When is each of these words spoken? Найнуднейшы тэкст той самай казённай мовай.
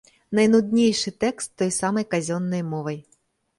Найнуднейшы 0.37 1.13
тэкст 1.25 1.53
той 1.63 1.71
самай 1.79 2.05
казённай 2.17 2.67
мовай. 2.73 2.99